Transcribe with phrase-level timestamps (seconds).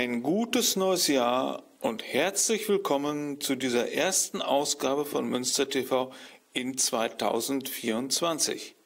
[0.00, 6.12] Ein gutes neues Jahr und herzlich willkommen zu dieser ersten Ausgabe von Münster TV
[6.52, 8.76] in 2024.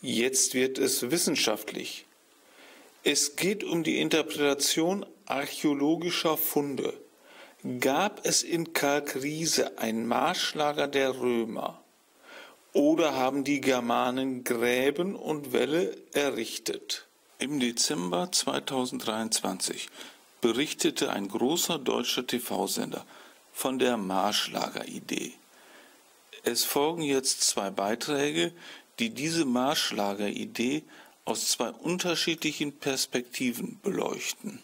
[0.00, 2.06] Jetzt wird es wissenschaftlich.
[3.02, 6.94] Es geht um die Interpretation archäologischer Funde.
[7.80, 11.82] Gab es in Kalkriese ein Marschlager der Römer?
[12.72, 17.08] Oder haben die Germanen Gräben und Wälle errichtet?
[17.40, 19.88] Im Dezember 2023
[20.42, 23.06] berichtete ein großer deutscher TV-Sender
[23.54, 25.32] von der Marschlager-Idee.
[26.42, 28.52] Es folgen jetzt zwei Beiträge,
[28.98, 30.84] die diese Marschlager-Idee
[31.24, 34.62] aus zwei unterschiedlichen Perspektiven beleuchten.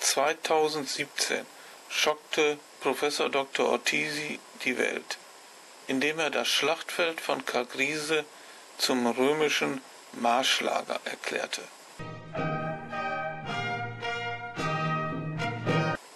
[0.00, 1.46] 2017
[1.88, 3.70] schockte Professor Dr.
[3.70, 5.18] Ortisi die Welt
[5.86, 8.24] indem er das Schlachtfeld von Kalkriese
[8.78, 9.80] zum römischen
[10.12, 11.62] Marschlager erklärte.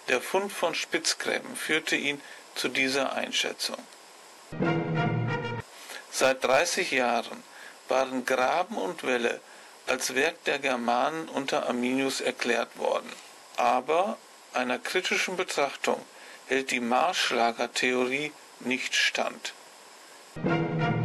[0.07, 2.21] Der Fund von Spitzgräben führte ihn
[2.55, 3.77] zu dieser Einschätzung.
[6.11, 7.43] Seit 30 Jahren
[7.87, 9.39] waren Graben und Wälle
[9.87, 13.11] als Werk der Germanen unter Arminius erklärt worden.
[13.57, 14.17] Aber
[14.53, 16.03] einer kritischen Betrachtung
[16.47, 19.53] hält die Marschlagertheorie nicht stand.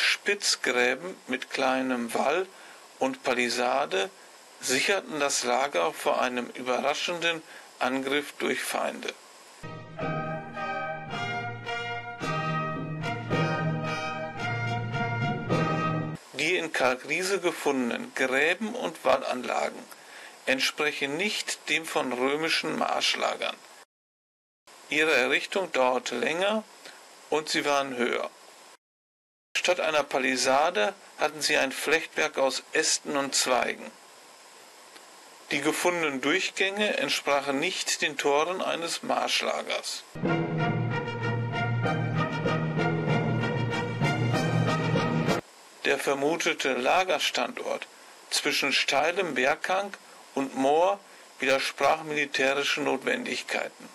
[0.00, 2.46] Spitzgräben mit kleinem Wall
[2.98, 4.10] und Palisade
[4.60, 7.42] sicherten das Lager vor einem überraschenden
[7.78, 9.12] Angriff durch Feinde.
[16.38, 19.82] Die in Kalkriese gefundenen Gräben und Wallanlagen
[20.46, 23.56] entsprechen nicht dem von römischen Marschlagern.
[24.88, 26.62] Ihre Errichtung dauerte länger
[27.30, 28.30] und sie waren höher.
[29.66, 33.90] Statt einer Palisade hatten sie ein Flechtwerk aus Ästen und Zweigen.
[35.50, 40.04] Die gefundenen Durchgänge entsprachen nicht den Toren eines Marschlagers.
[45.84, 47.88] Der vermutete Lagerstandort
[48.30, 49.92] zwischen steilem Berghang
[50.36, 51.00] und Moor
[51.40, 53.88] widersprach militärischen Notwendigkeiten.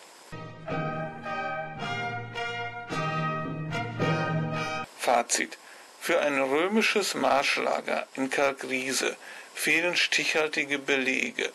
[5.02, 5.58] Fazit
[6.00, 9.18] für ein römisches Marschlager in Kalkriese
[9.56, 11.52] fehlen stichhaltige Belege.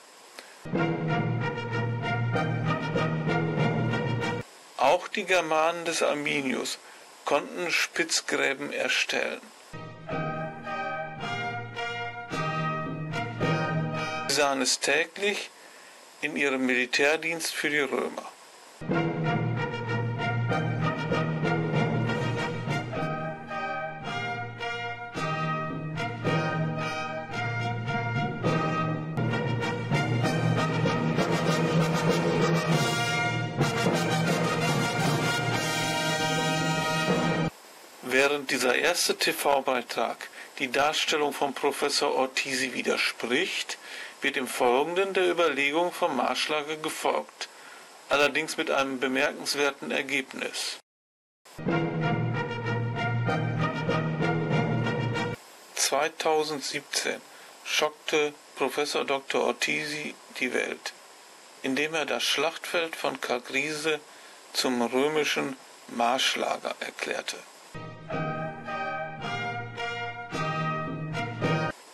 [4.77, 6.79] Auch die Germanen des Arminius
[7.25, 9.41] konnten Spitzgräben erstellen.
[14.27, 15.51] Sie sahen es täglich
[16.21, 19.06] in ihrem Militärdienst für die Römer.
[38.29, 40.29] Während dieser erste TV-Beitrag
[40.59, 43.79] die Darstellung von Professor Ortisi widerspricht,
[44.21, 47.49] wird im Folgenden der Überlegung vom Marschlager gefolgt,
[48.09, 50.79] allerdings mit einem bemerkenswerten Ergebnis.
[55.77, 57.21] (2017)
[57.65, 59.45] schockte Professor Dr.
[59.45, 60.95] Ortisi die Welt,
[61.63, 64.01] indem er das Schlachtfeld von Kalkriese
[64.53, 65.57] zum römischen
[65.87, 67.39] Marschlager erklärte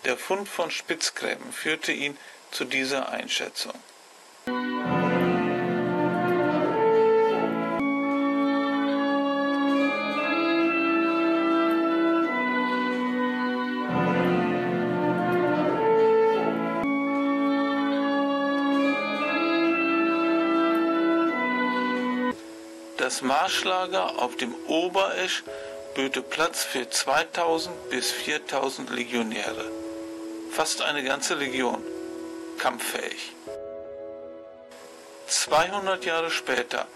[0.04, 2.18] Der Fund von Spitzgräben führte ihn
[2.50, 3.72] zu dieser Einschätzung.
[22.96, 25.44] Das Marschlager auf dem Oberesch
[25.94, 29.81] böte Platz für 2000 bis 4000 Legionäre
[30.52, 31.78] fast eine ganze Legion,
[32.58, 33.32] kampffähig.
[35.26, 36.87] 200 Jahre später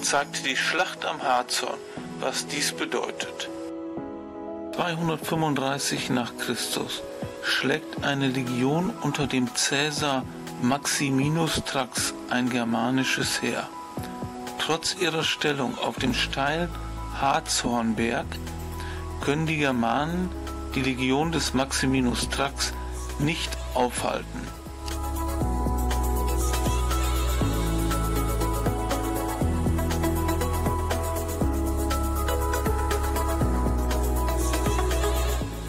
[0.00, 1.80] zeigte die Schlacht am Harzorn,
[2.20, 3.50] was dies bedeutet.
[4.76, 7.02] 235 nach Christus
[7.42, 10.24] schlägt eine Legion unter dem Cäsar
[10.62, 13.68] Maximinus Thrax ein germanisches Heer.
[14.60, 16.70] Trotz ihrer Stellung auf dem steilen
[17.20, 18.26] Harzhornberg
[19.22, 20.30] können die Germanen
[20.76, 22.72] die Legion des Maximinus Thrax
[23.20, 24.48] nicht aufhalten.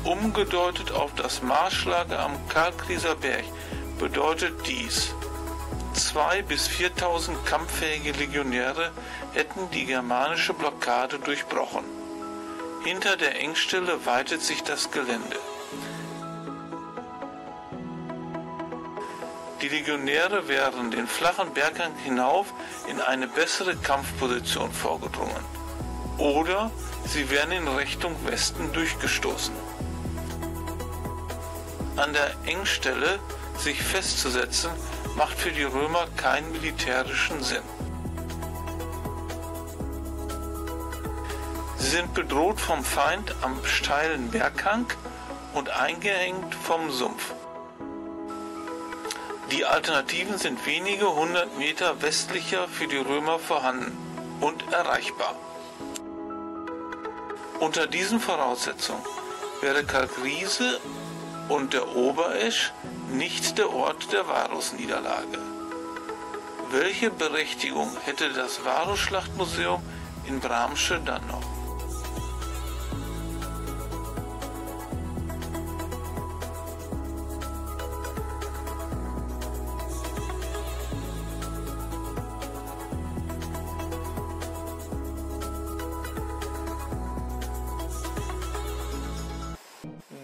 [0.03, 3.43] Um Umgedeutet auf das Marschlager am Karlkrieser Berg
[3.99, 5.13] bedeutet dies,
[5.93, 8.91] zwei bis 4.000 kampffähige Legionäre
[9.33, 11.83] hätten die germanische Blockade durchbrochen.
[12.83, 15.37] Hinter der Engstelle weitet sich das Gelände.
[19.63, 22.47] Die Legionäre wären den flachen Berghang hinauf
[22.89, 25.41] in eine bessere Kampfposition vorgedrungen.
[26.17, 26.69] Oder
[27.05, 29.55] sie wären in Richtung Westen durchgestoßen.
[31.95, 33.19] An der Engstelle
[33.57, 34.71] sich festzusetzen,
[35.15, 37.63] macht für die Römer keinen militärischen Sinn.
[41.77, 44.87] Sie sind bedroht vom Feind am steilen Berghang
[45.53, 47.33] und eingeengt vom Sumpf.
[49.53, 53.95] Die Alternativen sind wenige hundert Meter westlicher für die Römer vorhanden
[54.41, 55.35] und erreichbar.
[57.59, 59.03] Unter diesen Voraussetzungen
[59.61, 60.79] wäre Kalkriese
[61.49, 62.73] und der Oberesch
[63.11, 65.37] nicht der Ort der Varusniederlage.
[66.71, 69.83] Welche Berechtigung hätte das Varusschlachtmuseum
[70.25, 71.52] in Bramsche dann noch?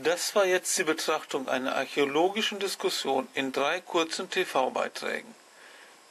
[0.10, 5.36] Das war jetzt die Betrachtung einer archäologischen Diskussion in drei kurzen TV-Beiträgen.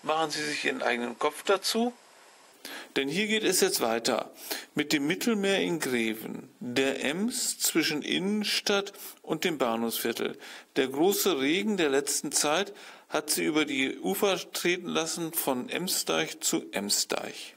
[0.05, 1.93] Machen Sie sich Ihren eigenen Kopf dazu.
[2.95, 4.31] Denn hier geht es jetzt weiter
[4.77, 8.93] mit dem Mittelmeer in Greven, der Ems zwischen Innenstadt
[9.23, 10.39] und dem Bahnhofsviertel.
[10.77, 12.73] Der große Regen der letzten Zeit
[13.09, 17.57] hat sie über die Ufer treten lassen von Emsdeich zu Emsdeich.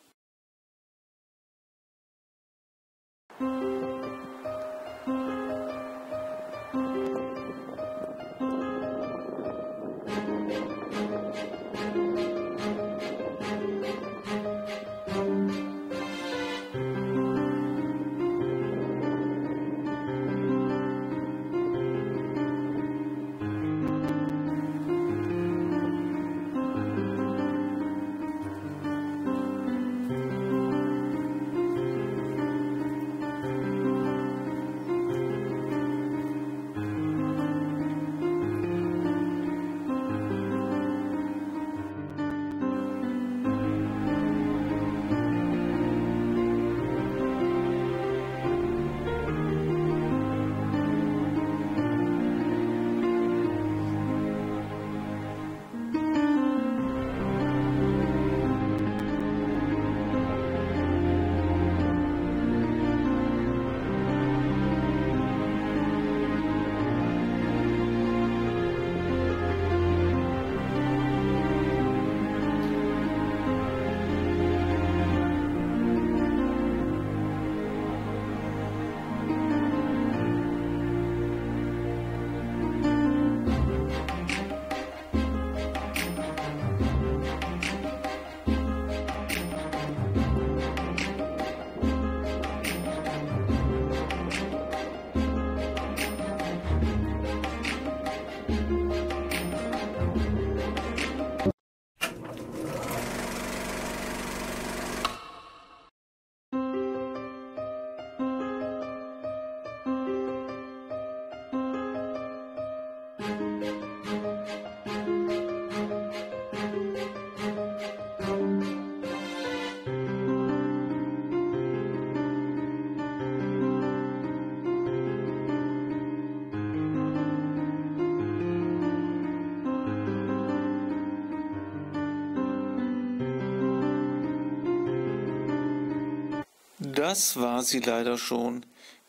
[137.02, 138.64] Das war sie leider schon.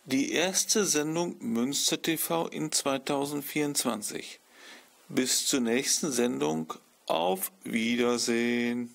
[0.07, 4.41] Die erste Sendung Münster TV in 2024.
[5.11, 6.73] Bis zur nächsten Sendung.
[7.05, 8.95] Auf Wiedersehen.